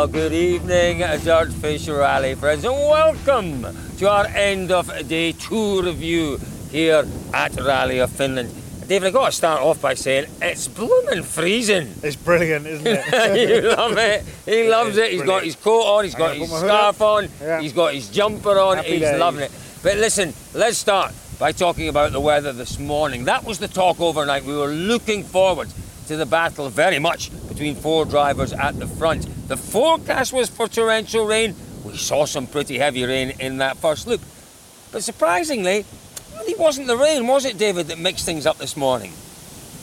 [0.00, 3.66] Well, good evening, George Fisher Rally friends, and welcome
[3.98, 6.40] to our end of day two review
[6.70, 7.04] here
[7.34, 8.48] at Rally of Finland.
[8.88, 11.92] David, I've got to start off by saying it's blooming freezing.
[12.02, 13.62] It's brilliant, isn't it?
[13.62, 14.24] you love it.
[14.46, 15.12] He loves it.
[15.12, 17.60] He's got his coat on, he's got his put my hood scarf on, Yeah.
[17.60, 19.20] he's got his jumper on, Happy he's days.
[19.20, 19.52] loving it.
[19.82, 23.26] But listen, let's start by talking about the weather this morning.
[23.26, 24.44] That was the talk overnight.
[24.46, 25.68] We were looking forward
[26.06, 29.28] to the battle very much between four drivers at the front.
[29.50, 31.56] The forecast was for torrential rain.
[31.84, 34.20] We saw some pretty heavy rain in that first look.
[34.92, 35.86] But surprisingly, it
[36.38, 39.10] really wasn't the rain, was it, David, that mixed things up this morning?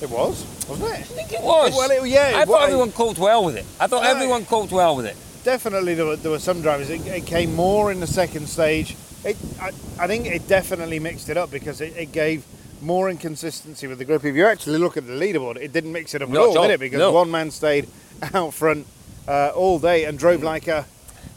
[0.02, 1.00] It was, wasn't it?
[1.00, 1.76] I think it was.
[1.76, 3.66] Well, it- yeah, I thought everyone coped well with it.
[3.78, 5.18] I thought everyone coped well with it.
[5.44, 6.90] Definitely, there were, there were some drivers.
[6.90, 8.95] It, it came more in the second stage.
[9.26, 12.45] It, I, I think it definitely mixed it up because it, it gave
[12.82, 14.23] more inconsistency with the group.
[14.23, 16.58] If you actually look at the leaderboard, it didn't mix it up Not at all,
[16.60, 16.80] all, did it?
[16.80, 17.12] Because no.
[17.12, 17.90] one man stayed
[18.34, 18.88] out front
[19.28, 20.86] uh, all day and drove like a.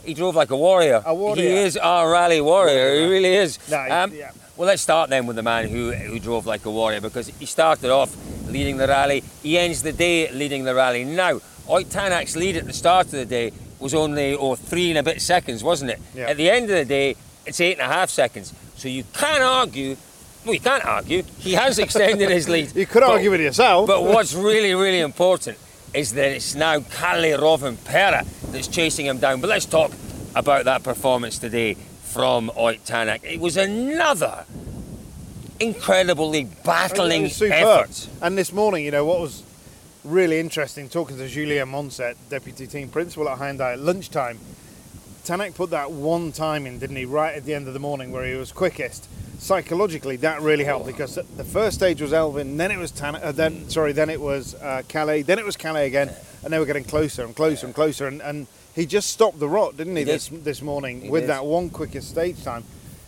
[0.05, 1.03] He drove like a warrior.
[1.05, 1.41] A warrior.
[1.43, 2.95] He is our rally warrior.
[2.95, 3.57] He really is.
[3.71, 4.31] Um, No, he- yeah.
[4.57, 7.45] Well, let's start then with the man who, who drove like a warrior because he
[7.45, 8.15] started off
[8.47, 9.23] leading the rally.
[9.41, 11.03] He ends the day leading the rally.
[11.03, 14.99] Now, Ott Tänak's lead at the start of the day was only oh, three and
[14.99, 15.99] a bit seconds, wasn't it?
[16.13, 16.27] Yeah.
[16.29, 18.53] At the end of the day, it's eight and a half seconds.
[18.75, 19.95] So you can't argue.
[20.45, 21.23] Well, you can't argue.
[21.39, 22.75] He has extended his lead.
[22.75, 23.87] You could But- argue with yourself.
[23.87, 25.57] but what's really, really important
[25.93, 29.41] is that it's now Kalle Rovanperä that's chasing him down.
[29.41, 29.91] But let's talk
[30.35, 33.23] about that performance today from Ott Tänak.
[33.23, 34.45] It was another
[35.59, 38.07] incredibly battling effort.
[38.21, 39.43] And this morning, you know, what was
[40.03, 44.39] really interesting, talking to Julien Moncet, deputy team principal at Hyundai at lunchtime,
[45.23, 48.11] Tanak put that one time in, didn't he, right at the end of the morning
[48.11, 49.07] where he was quickest.
[49.45, 53.31] Psychologically, that really helped because the first stage was Elfyn, then it was Tanak, uh,
[53.31, 56.11] then sorry, then it was uh, Kalle, then it was Kalle again,
[56.43, 59.49] and they were getting closer and closer and closer, and, and he just stopped the
[59.49, 60.13] rot, didn't he, He did.
[60.13, 61.31] this this morning He with did.
[61.31, 62.63] that one quickest stage time.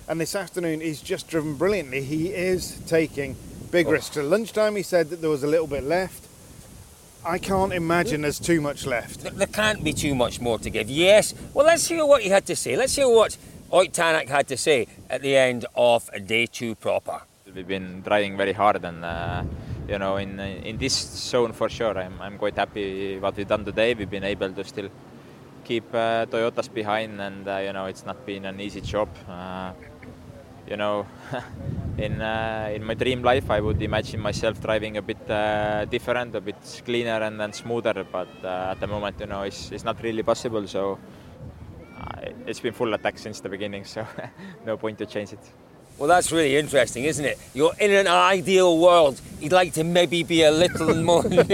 [0.08, 2.02] And this afternoon, he's just driven brilliantly.
[2.04, 3.36] He is taking
[3.70, 3.92] big Oh.
[3.92, 4.18] risks.
[4.18, 6.26] At lunchtime, he said that there was a little bit left.
[7.24, 9.22] I can't imagine there's too much left.
[9.22, 10.90] There- There can't be too much more to give.
[10.90, 11.36] Yes.
[11.54, 12.76] Well, let's hear what he had to say.
[12.76, 13.38] Let's hear what
[13.74, 17.22] Ott Tänak had to say at the end of day two proper.
[17.56, 19.44] We've been trying very hard, and uh,
[19.88, 20.94] you know, in in this
[21.32, 23.96] zone for sure, I'm I'm quite happy what we've done today.
[23.96, 24.90] We've been able to still
[25.64, 29.10] keep uh, Toyotas behind, and uh, you know, it's not been an easy job.
[29.28, 29.74] Uh,
[30.70, 31.08] you know,
[31.98, 36.36] in uh, in my dream life, I would imagine myself driving a bit uh, different,
[36.36, 38.06] a bit cleaner and, and smoother.
[38.12, 40.68] But uh, at the moment, you know, it's, it's not really possible.
[40.68, 41.53] So uh,
[42.48, 43.86] it's been full attack since the beginning.
[43.86, 44.06] So
[44.66, 45.40] no point to change it.
[46.00, 47.38] Well, that's really interesting, isn't it?
[47.54, 49.22] You're in an ideal world.
[49.40, 51.48] You'd like to maybe be a little more neat.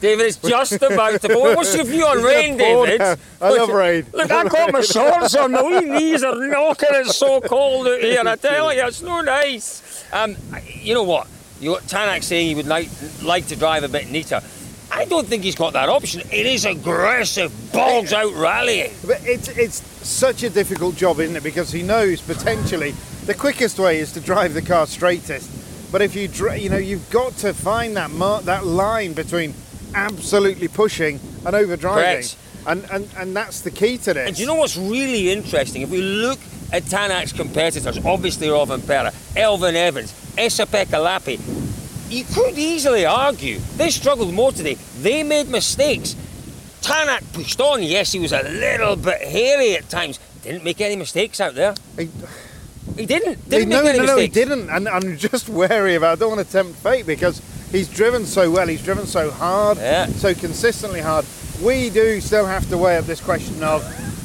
[0.00, 1.28] David, it's just about to.
[1.28, 2.98] But what's your view on He's rain, gonna pour David?
[2.98, 3.18] down.
[3.42, 4.06] I love rain.
[4.14, 5.52] Look, I've got my shorts on.
[5.52, 6.88] My wee knees are knocking.
[6.92, 8.22] It's so cold out here.
[8.24, 10.04] I tell you, it's no nice.
[10.12, 10.36] Um,
[10.80, 11.28] you know what?
[11.60, 12.88] You got Tanak saying he would like,
[13.22, 14.40] like to drive a bit neater.
[14.90, 16.22] I don't think he's got that option.
[16.32, 18.92] It is aggressive, balls out rallying.
[19.06, 21.42] But it's it's such a difficult job, isn't it?
[21.42, 22.94] Because he knows potentially
[23.26, 25.48] the quickest way is to drive the car straightest.
[25.92, 29.54] But if you dri- you know you've got to find that mar- that line between
[29.94, 32.36] absolutely pushing and overdriving, Correct.
[32.66, 34.26] and, and and that's the key to this.
[34.26, 35.82] And do you know what's really interesting?
[35.82, 36.38] If we look
[36.72, 41.38] at Tanak's competitors, obviously Robin Pera, Elfyn Evans, Esa-Pekka Lappi,
[42.10, 44.74] you could easily argue they struggled more today.
[45.00, 46.16] They made mistakes.
[46.82, 47.82] Tanak pushed on.
[47.82, 50.18] Yes, he was a little bit hairy at times.
[50.42, 51.74] Didn't make any mistakes out there.
[51.98, 52.08] He-
[52.96, 53.48] He didn't.
[53.48, 54.68] Didn't no, make any no, no, he didn't.
[54.68, 56.02] And I'm just wary of.
[56.02, 57.40] I don't want to tempt fate because
[57.70, 58.66] he's driven so well.
[58.66, 60.06] He's driven so hard, Yeah.
[60.08, 61.24] so consistently hard.
[61.62, 63.82] We do still have to weigh up this question of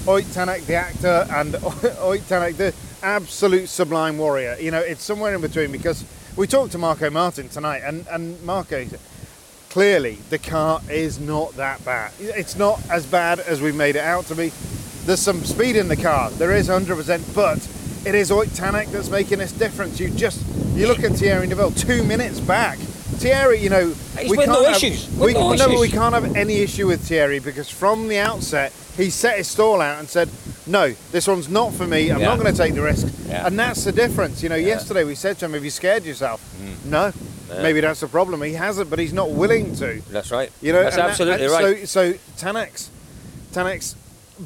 [0.07, 1.55] Ott Tänak, the actor, and
[2.01, 2.73] Ott Tänak, the
[3.03, 4.57] absolute sublime warrior.
[4.59, 6.03] You know, it's somewhere in between because
[6.35, 8.89] we talked to Markko Märtin tonight, and and Markko.
[9.77, 12.11] Clearly, the car is not that bad.
[12.19, 14.51] It's not as bad as we made it out to be.
[15.05, 16.31] There's some speed in the car.
[16.31, 17.59] There is 100%, but
[18.03, 19.99] it is Ott Tänak that's making this difference.
[19.99, 20.43] You just
[20.75, 22.79] you look at Thierry Neuville, two minutes back
[23.17, 23.87] Thierry, you know,
[24.19, 26.57] He's we with can't no have, issues, we, no no, but we can't have any
[26.57, 30.29] issue with Thierry because from the outset he set his stall out and said,
[30.67, 32.09] "No, this one's not for me.
[32.11, 32.27] I'm Yeah.
[32.27, 33.45] not going to take the risk." Yeah.
[33.47, 34.41] And that's the difference.
[34.43, 36.89] You know, yesterday we said to him, "Have you scared yourself?" Hmm.
[36.91, 37.13] No.
[37.61, 38.41] Maybe that's the problem.
[38.41, 40.01] He hasn't, but he's not willing to.
[40.11, 40.51] That's right.
[40.61, 41.87] You know, that's that- absolutely and right.
[41.87, 42.89] So, so Tanak's,
[43.53, 43.95] Tanak's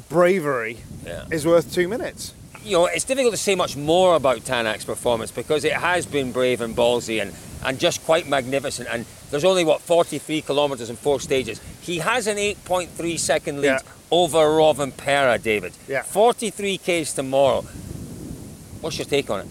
[0.08, 1.24] bravery Yeah.
[1.30, 2.32] is worth two minutes.
[2.64, 6.30] you know, it's difficult to say much more about Tanak's performance because it has been
[6.30, 7.32] brave and ballsy and,
[7.64, 8.88] and just quite magnificent.
[8.88, 11.60] And there's only, what, 43 kilometres in four stages.
[11.80, 13.78] He has an 8.3 second lead Yeah.
[14.10, 15.72] over Rovanperä, David.
[15.88, 16.02] Yeah.
[16.02, 17.62] 43 Ks tomorrow.
[18.82, 19.46] What's your take on it?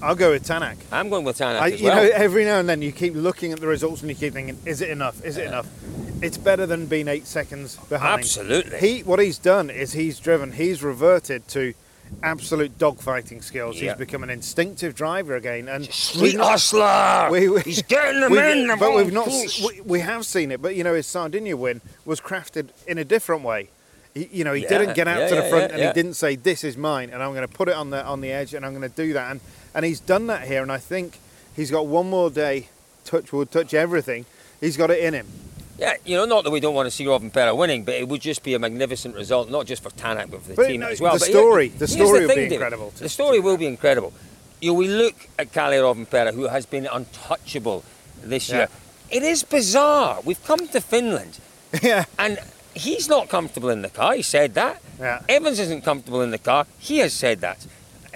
[0.00, 0.76] I'll go with Tanak.
[0.92, 1.96] I'm going with Tanak I, you well.
[2.04, 4.58] know, every now and then you keep looking at the results and you keep thinking,
[4.64, 5.24] is it enough?
[5.24, 5.66] Is it enough?
[6.22, 8.20] It's better than being eight seconds behind.
[8.20, 8.78] Absolutely.
[8.78, 11.74] He, what he's done is he's driven, he's reverted to
[12.22, 13.80] absolute dogfighting skills.
[13.80, 13.90] Yeah.
[13.90, 17.28] He's become an instinctive driver again, and Street hustler!
[17.30, 18.66] we- we- He's getting them in!
[18.68, 19.28] the but we've not.
[19.28, 23.04] We, we have seen it, but you know, his Sardinia win was crafted in a
[23.04, 23.68] different way.
[24.14, 26.14] He, you know, he Yeah, didn't get out yeah, to the front and he didn't
[26.14, 28.52] say, "This is mine," and I'm going to put it on the on the edge,
[28.54, 29.30] and I'm going to do that.
[29.30, 29.40] And
[29.74, 31.18] and he's done that here, and I think
[31.56, 32.68] he's got one more day.
[33.04, 34.26] Touch wood, touch everything.
[34.60, 35.26] He's got it in him.
[35.82, 38.22] Yeah, you know, not that we don't want to see Rovanperä winning, but it would
[38.22, 40.86] just be a magnificent result, not just for Tanak, but for the But team no,
[40.86, 41.14] as well.
[41.14, 44.12] the But story- the story will be thing, incredible to- The story will be incredible.
[44.60, 47.82] You know, we look at Kalle Rovanperä, who has been untouchable
[48.30, 48.56] this Yeah.
[48.58, 48.68] year.
[49.10, 50.20] It is bizarre.
[50.24, 51.32] We've come to Finland,
[51.82, 52.38] yeah, and
[52.74, 54.14] he's not comfortable in the car.
[54.14, 54.76] He said that.
[55.00, 55.18] Yeah.
[55.28, 56.66] Evans isn't comfortable in the car.
[56.78, 57.58] He has said that.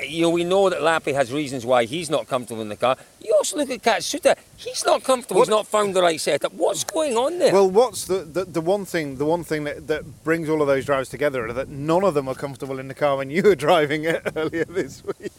[0.03, 2.97] You know, we know that Lappi has reasons why he's not comfortable in the car.
[3.23, 4.37] You also look at Katsuta.
[4.57, 5.41] He's not comfortable.
[5.41, 6.53] He's not found the right setup.
[6.53, 7.53] What's going on there?
[7.53, 10.69] Well, what's the, the, the one thing the one thing that, that brings all of
[10.69, 13.43] those drivers together are that none of them are comfortable in the car when you
[13.43, 15.33] were driving it earlier this week.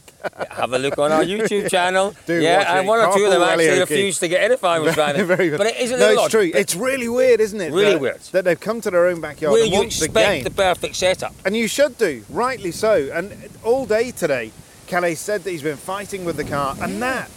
[0.52, 2.16] Have a look on our YouTube channel.
[2.26, 4.80] Do yeah, and one or two of them actually refused to get in if I
[4.80, 5.26] was driving.
[5.26, 5.58] Very good.
[5.58, 6.32] But it is a no, it's odd.
[6.32, 6.52] true.
[6.54, 7.72] It's really weird, isn't it?
[7.72, 8.20] Really that, weird.
[8.32, 11.34] that they've come to their own backyard where and you expect again, the perfect setup.
[11.46, 13.10] and you should do, rightly so.
[13.14, 14.52] And all day today,
[14.88, 17.30] Kalle said that he's been fighting with the car, and that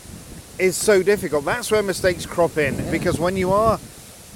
[0.59, 1.45] is so difficult.
[1.45, 3.79] That's where mistakes crop in because when you are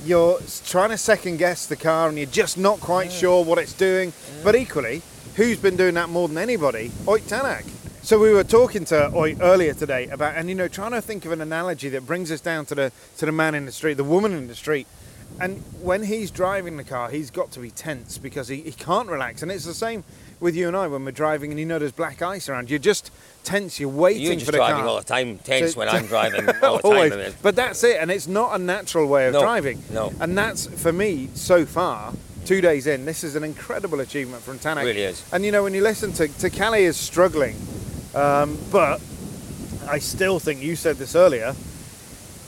[0.04, 3.20] you're trying to second guess the car and you're just not quite mm.
[3.20, 4.12] sure what it's doing.
[4.42, 5.02] But equally,
[5.36, 6.90] who's been doing that more than anybody?
[7.06, 7.64] Ott Tänak.
[8.04, 11.24] So we were talking to Ott earlier today about, and you know, trying to think
[11.24, 13.94] of an analogy that brings us down to the to the man in the street,
[13.94, 14.86] the woman in the street.
[15.40, 19.08] And when he's driving the car, he's got to be tense because he, he can't
[19.08, 19.42] relax.
[19.42, 20.04] And it's the same
[20.38, 22.68] with you and I when we're driving and you know there's black ice around.
[22.68, 23.10] You're just
[23.42, 23.80] tense.
[23.80, 24.88] You're waiting You're for just the driving car.
[24.88, 27.34] all the time, tense So- when I'm driving all the time.
[27.40, 29.82] But that's it, and it's not a natural way of No, driving.
[29.90, 30.12] no.
[30.20, 32.12] And that's for me so far.
[32.44, 34.84] Two days in, this is an incredible achievement from Tanak.
[34.84, 35.24] Really is.
[35.32, 37.56] And you know, when you listen to to Kalle is struggling,
[38.14, 39.00] um, but
[39.88, 41.54] I still think you said this earlier.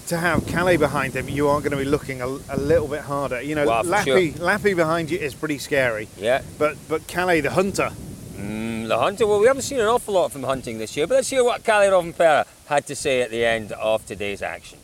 [0.09, 3.01] To have Kalle behind him, you are going to be looking a, a little bit
[3.01, 3.43] harder.
[3.43, 6.07] You know, Well, for Lappi, Lappi behind you is pretty scary.
[6.17, 6.43] yeah.
[6.59, 7.91] But but Kalle, the hunter,
[8.39, 9.27] Mm, the hunter.
[9.27, 11.65] Well, we haven't seen an awful lot from hunting this year, but let's hear what
[11.65, 14.79] Kalle Pera had to say at the end of today's action.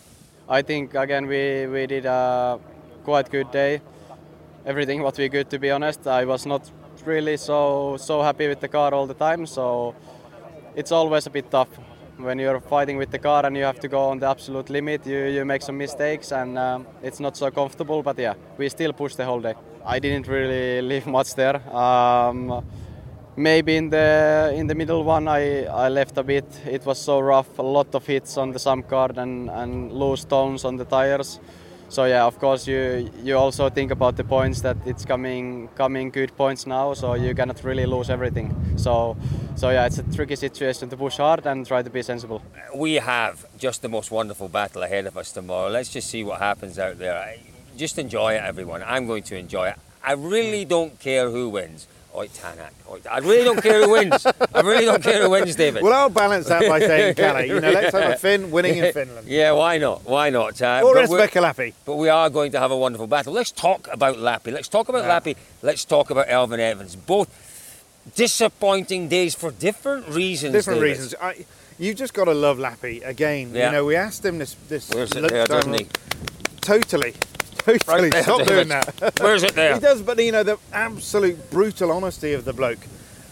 [0.49, 2.59] I think again we, we did a
[3.05, 3.81] quite good day.
[4.67, 6.07] Everything was we good to be honest.
[6.07, 6.69] I was not
[7.05, 9.95] really so so happy with the car all the time, so
[10.75, 11.69] it's always a bit tough
[12.19, 15.07] when you're fighting with the car and you have to go on the absolute limit.
[15.07, 18.03] You you make some mistakes and um, it's not so comfortable.
[18.03, 19.55] But yeah, we still push the whole day.
[19.85, 21.61] I didn't really leave much there.
[21.75, 22.63] Um,
[23.37, 26.45] Maybe in the in the middle one I, I left a bit.
[26.67, 30.21] It was so rough, a lot of hits on the sump guard and, and loose
[30.21, 31.41] stones on the tires.
[31.93, 36.09] So yeah, of course you you also think about the points that it's coming coming
[36.11, 38.49] good points now, so you cannot really lose everything.
[38.79, 39.15] So
[39.57, 42.41] so yeah, it's a tricky situation to push hard and try to be sensible.
[42.75, 45.69] We have just the most wonderful battle ahead of us tomorrow.
[45.69, 47.37] Let's just see what happens out there.
[47.77, 48.83] Just enjoy it, everyone.
[48.87, 49.77] I'm going to enjoy it.
[50.03, 51.87] I really don't care who wins.
[52.15, 52.73] Oi, Tanak.
[52.91, 54.27] Oi, I really don't care who wins.
[54.27, 55.83] I really don't care who wins, David.
[55.83, 57.43] well, I'll balance that by saying Kalle.
[57.47, 59.27] You know, let's have a Finn winning in Finland.
[59.27, 60.05] Yeah, why not?
[60.05, 60.61] Why not?
[60.61, 61.73] Uh, Or Esa-Pekka Lappi.
[61.87, 63.33] But we are going to have a wonderful battle.
[63.33, 64.53] Let's talk about Lappi.
[64.53, 65.19] Let's talk about Yeah.
[65.21, 65.37] Lappi.
[65.63, 66.97] Let's talk about Elfyn Evans.
[66.97, 67.31] Both
[68.15, 70.53] disappointing days for different reasons.
[70.53, 70.91] different David.
[70.99, 71.15] reasons.
[71.21, 71.47] I,
[71.79, 73.55] you just got to love Lappi again.
[73.55, 73.67] Yeah.
[73.67, 74.55] You know, we asked him this.
[74.69, 75.87] this Where's it there, doesn't he?
[76.61, 77.15] Totally,
[77.65, 78.11] totally.
[78.11, 79.15] Right Stop doing that.
[79.21, 79.75] Where's it there?
[79.75, 82.81] he does, but you know the absolute brutal honesty of the bloke.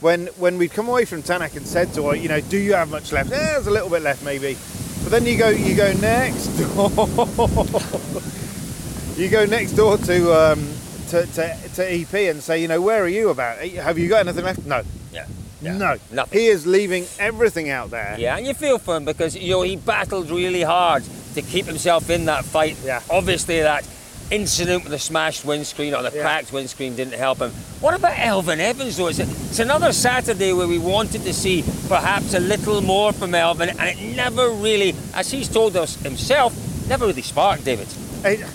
[0.01, 2.75] When when we'd come away from Tanak and said to her, you know, do you
[2.75, 3.31] have much left?
[3.31, 4.57] Yeah, there's a little bit left maybe.
[5.03, 6.91] But then you go you go next door.
[9.17, 10.69] you go next door to um,
[11.09, 13.59] to, to to EP and say, you know, where are you about?
[13.59, 14.65] Have you got anything left?
[14.65, 14.83] No.
[15.13, 15.27] Yeah.
[15.61, 15.77] yeah.
[15.77, 16.39] No, Nothing.
[16.39, 18.17] He is leaving everything out there.
[18.19, 21.03] Yeah, and you feel for him because you know he battled really hard
[21.35, 22.77] to keep himself in that fight.
[22.85, 23.03] Yeah.
[23.11, 23.85] Obviously, that
[24.31, 26.23] incident with the smashed windscreen or the Yeah.
[26.23, 27.51] cracked windscreen didn't help him.
[27.81, 29.09] What about Elfyn Evans, though?
[29.09, 33.69] It's, it's another Saturday where we wanted to see perhaps a little more from Elfyn,
[33.79, 36.55] and it never really, as he's told us himself,
[36.89, 37.89] never really sparked, David.
[38.25, 38.47] It,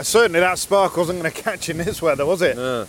[0.00, 2.56] certainly, that spark wasn't going to catch in this weather, was it?
[2.56, 2.86] No.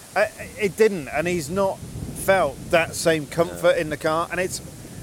[0.59, 1.77] It didn't, and he's not
[2.15, 4.27] felt that same comfort in the car.
[4.31, 4.61] And it's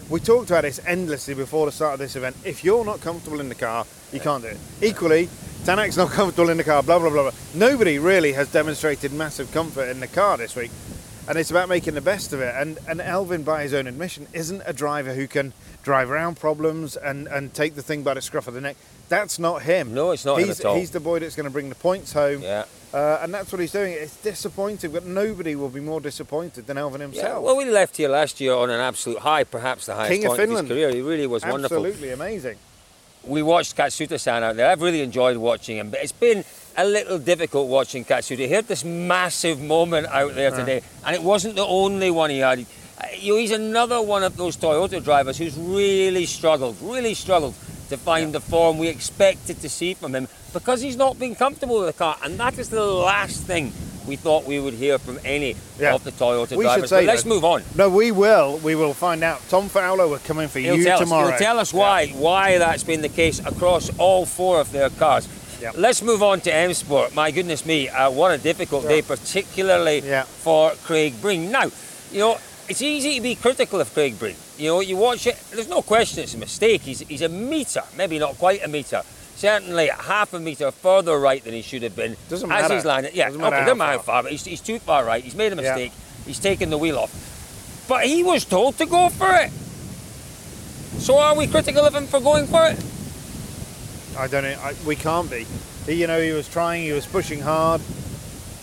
[0.09, 2.35] we talked about this endlessly before the start of this event.
[2.45, 4.57] If you're not comfortable in the car, you can't do it.
[4.81, 5.29] Equally,
[5.69, 6.83] Tanak's not comfortable in the car.
[6.83, 7.39] Blah blah blah blah.
[7.53, 10.71] Nobody really has demonstrated massive comfort in the car this week,
[11.29, 12.55] and it's about making the best of it.
[12.57, 16.97] And and Elfyn, by his own admission, isn't a driver who can drive around problems
[16.97, 18.79] and and take the thing by the scruff of the neck.
[19.11, 19.93] That's not him.
[19.93, 20.77] No, it's not him he's, at all.
[20.77, 22.41] He's the boy that's going to bring the points home.
[22.41, 22.65] Yeah.
[22.95, 23.93] Uh, and that's what he's doing.
[23.93, 27.45] It's disappointing, but nobody will be more disappointed than Elfyn Yeah, himself.
[27.45, 30.29] well, we left here last year on an absolute high, perhaps the highest King of
[30.31, 30.71] point Finland.
[30.71, 30.95] of his career.
[30.97, 31.85] He really was wonderful.
[31.85, 32.57] Absolutely amazing.
[33.25, 34.71] We watched Katsuta-san out there.
[34.71, 36.45] I've really enjoyed watching him, but it's been
[36.77, 38.39] a little difficult watching Katsuta.
[38.39, 42.39] He had this massive moment out there today, and it wasn't the only one he
[42.39, 42.61] had.
[42.61, 47.55] Uh, You know, he's another one of those Toyota drivers who's really struggled, really struggled
[47.89, 51.79] to find the form we expected to see from him because he's not been comfortable
[51.79, 53.73] with the car, and that is the last thing
[54.09, 55.95] we thought we would hear from any Yeah.
[55.95, 56.91] of the Toyota We should drivers.
[56.91, 57.63] say But let's that- move on.
[57.77, 58.59] No, we will.
[58.59, 59.41] We will find out.
[59.51, 61.29] Tom Fowler, we're coming for He'll you tell tomorrow.
[61.29, 64.91] Us, he'll tell us why why that's been the case across all four of their
[64.91, 65.29] cars.
[65.61, 65.75] Yep.
[65.77, 67.15] Let's move on to M Sport.
[67.15, 70.23] My goodness me, uh, what a difficult day, particularly Yeah.
[70.23, 71.51] for Craig Breen.
[71.51, 71.65] Now,
[72.13, 72.39] you know,
[72.69, 74.37] it's easy to be critical of Craig Breen.
[74.57, 76.83] You know, you watch it, there's no question it's a mistake.
[76.83, 79.03] He's, he's a metre, maybe not quite a metre,
[79.39, 82.17] certainly half a metre further right than he should have been.
[82.29, 82.75] Doesn't as matter.
[82.75, 83.15] he's landed.
[83.15, 85.23] Yeah, Doesn't okay, matter doesn't how matter far, but he's, he's too far right.
[85.23, 85.63] He's made a Yeah.
[85.75, 85.93] mistake.
[86.27, 87.87] He's taken the wheel off.
[87.89, 89.51] But he was told to go for it.
[91.01, 92.79] So are we critical of him for going for it?
[94.19, 94.59] I don't know.
[94.61, 95.47] I, we can't be.
[95.87, 96.83] He, you know, he was trying.
[96.83, 97.81] He was pushing hard.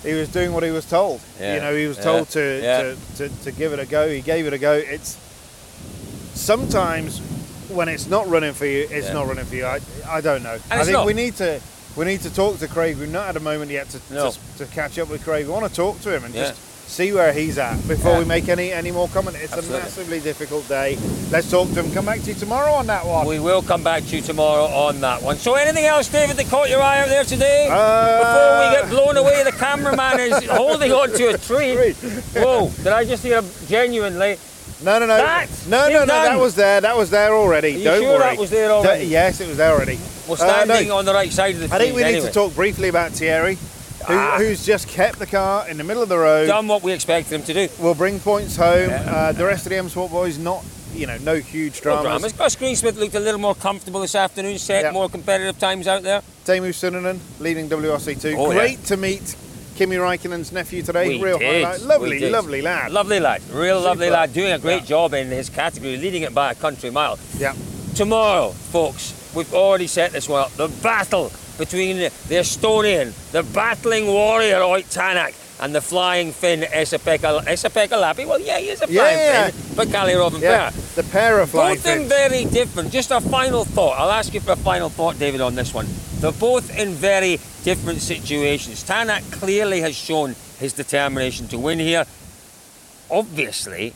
[0.03, 1.21] He was doing what he was told.
[1.39, 1.55] Yeah.
[1.55, 2.03] You know, he was Yeah.
[2.03, 2.81] told to, Yeah.
[2.81, 2.97] to,
[3.29, 4.09] to, to give it a go.
[4.09, 4.73] He gave it a go.
[4.73, 5.17] It's
[6.33, 7.21] sometimes
[7.69, 9.13] when it's not running for you, it's Yeah.
[9.13, 9.65] not running for you.
[9.65, 9.79] I,
[10.09, 10.57] I don't know.
[10.71, 11.05] I it's think not.
[11.05, 11.59] we need to
[11.95, 12.97] we need to talk to Craig.
[12.97, 14.31] We've not had a moment yet to, No.
[14.31, 15.45] to, to catch up with Craig.
[15.45, 16.49] We want to talk to him and Yeah.
[16.49, 18.19] just see where he's at before Yeah.
[18.19, 19.37] we make any any more comment.
[19.39, 19.79] It's Absolutely.
[19.79, 20.97] a massively difficult day.
[21.31, 21.91] Let's talk to him.
[21.93, 23.25] Come back to you tomorrow on that one.
[23.27, 25.37] We will come back to you tomorrow on that one.
[25.37, 27.69] So anything else, David, that caught your eye out there today?
[27.71, 31.93] Uh, Before we get blown away, the cameraman is holding on to a tree.
[32.35, 34.37] Whoa, did I just hear genuinely?
[34.83, 35.17] No, no, no.
[35.17, 35.49] That?
[35.67, 36.05] no, no, no.
[36.05, 36.81] That was there.
[36.81, 37.75] That was there already.
[37.75, 38.19] Are you Don't sure worry.
[38.19, 39.05] that was there already?
[39.05, 39.97] Yes, it was there already.
[40.27, 41.73] We're Uh, no, standing on the right side of the.
[41.75, 43.55] I think we need to talk briefly about Thierry,
[44.07, 44.37] who, Ah.
[44.37, 46.47] who's just kept the car in the middle of the road.
[46.47, 47.69] Done what we expected him to do.
[47.79, 48.89] We'll bring points home.
[48.89, 49.03] Yeah.
[49.15, 50.63] Uh, the rest of the M Sport boys, not
[50.93, 52.03] you know, no huge No dramas.
[52.21, 52.33] dramas.
[52.33, 54.91] Gus Greensmith looked a little more comfortable this afternoon, set Yeah.
[54.91, 56.21] more competitive times out there.
[56.45, 58.33] Teemu Suninen leading WRC2.
[58.37, 58.57] Oh, yeah.
[58.57, 59.35] Great to meet
[59.75, 61.07] Kimi Raikkonen's nephew today.
[61.09, 61.63] We Real did.
[61.63, 61.81] highlight.
[61.81, 62.91] Lovely, lovely lad.
[62.91, 64.87] Lovely lad, real lovely lad, doing a great Yeah.
[64.87, 67.19] job in his category, leading it by a country mile.
[67.37, 67.53] yeah.
[67.95, 70.55] Tomorrow, folks, we've already set this one up.
[70.57, 77.41] The battle between the Estonian, the battling warrior Ott Tänak, and the flying Finn Esa-Pekka
[77.97, 78.25] Lappi.
[78.27, 79.49] Well, yeah, he is a flying Yeah.
[79.51, 80.41] Finn, but Kalle Rovanperä.
[80.41, 80.71] Yeah.
[80.95, 82.91] The pair of flying Both them very different.
[82.91, 83.97] Just a final thought.
[83.97, 85.87] I'll ask you for a final thought, David, on this one.
[86.25, 88.83] They're both in very different situations.
[88.83, 92.03] Tanak clearly has shown his determination to win here.
[93.11, 93.93] Obviously,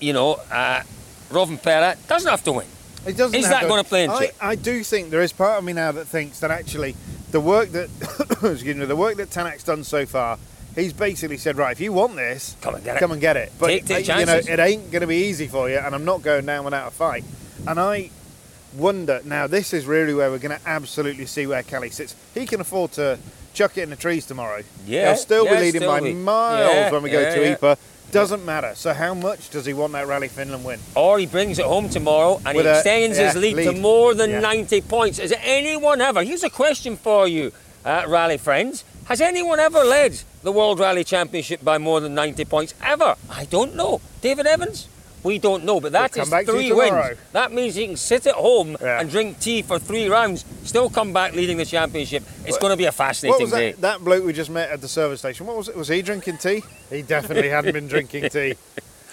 [0.00, 0.82] you know, uh,
[1.30, 2.66] Rovanperä doesn't have to win.
[3.06, 4.34] It doesn't Is that gonna play into I, it?
[4.40, 6.96] I do think there is part of me now that thinks that actually
[7.30, 7.88] the work that
[8.42, 10.38] excuse me, the work that Tanak's done so far,
[10.74, 12.98] he's basically said, right, if you want this, Come and get it.
[12.98, 13.52] come and get it.
[13.60, 16.04] But Take uh, you know, it ain't going to be easy for you, and I'm
[16.04, 17.22] not going down without a fight.
[17.64, 18.10] And I
[18.76, 19.46] wonder now.
[19.46, 22.14] This is really where we're going to absolutely see where Kalle sits.
[22.34, 23.18] He can afford to
[23.54, 24.62] chuck it in the trees tomorrow.
[24.86, 26.14] Yeah, he'll still yeah, be leading still by be.
[26.14, 27.52] miles Yeah, when we go yeah, to yeah.
[27.54, 27.78] Ypres.
[28.12, 28.72] Doesn't matter.
[28.76, 30.78] So how much does he want that Rally Finland win?
[30.94, 33.72] Or he brings it home tomorrow and With he a- extends his yeah, lead, to
[33.72, 34.40] more than Yeah.
[34.40, 35.18] 90 points.
[35.18, 37.50] Has anyone ever, here's a question for you,
[37.84, 38.84] uh, rally friends.
[39.06, 42.74] Has anyone ever led the World Rally Championship by more than 90 points?
[42.82, 43.16] Ever?
[43.28, 44.00] I don't know.
[44.20, 44.86] David Evans?
[45.26, 47.18] We don't know, but that We'll is three wins.
[47.32, 49.00] That means he can sit at home Yeah.
[49.00, 52.22] and drink tea for three rounds, still come back leading the championship.
[52.44, 53.72] It's What- going to be a What fascinating was day.
[53.72, 55.46] that, that bloke we just met at the service station?
[55.48, 55.76] What was it?
[55.76, 56.62] Was he drinking tea?
[56.90, 58.54] He definitely hadn't been drinking tea.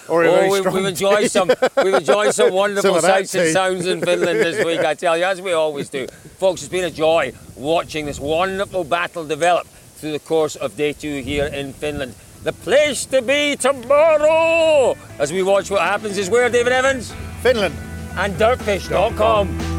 [0.08, 1.50] Or Oh, we've, we've enjoyed some
[1.84, 5.18] we've enjoyed some wonderful Some that sights and sounds in Finland this week, I tell
[5.18, 6.06] you, as we always do.
[6.38, 9.66] Folks, it's been a joy watching this wonderful battle develop
[9.96, 12.14] through the course of day two here in Finland.
[12.44, 17.14] The place to be tomorrow as we watch what happens is where, David Evans?
[17.42, 17.74] Finland.
[18.18, 19.73] And dirtfish.com.